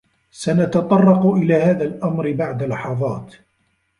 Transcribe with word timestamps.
سنتطرق 0.31 1.25
إلى 1.25 1.53
هذا 1.55 1.83
الأمر 1.85 2.31
بعد 2.33 2.63
لحظات. 2.63 3.35